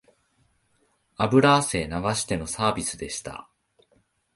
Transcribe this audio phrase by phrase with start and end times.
[1.19, 3.47] 油汗流してのサービスでした